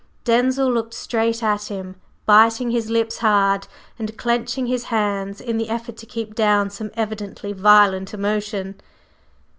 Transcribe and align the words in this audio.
Denzil 0.23 0.73
looked 0.73 0.95
straight 0.95 1.43
at 1.43 1.65
him, 1.65 1.95
biting 2.25 2.71
his 2.71 2.89
lips 2.89 3.19
hard 3.19 3.67
and 3.99 4.17
clenching 4.17 4.65
his 4.65 4.85
hands 4.85 5.39
in 5.39 5.57
the 5.59 5.69
effort 5.69 5.95
to 5.97 6.07
keep 6.07 6.33
down 6.33 6.71
some 6.71 6.89
evidently 6.95 7.53
violent 7.53 8.11
emotion. 8.11 8.81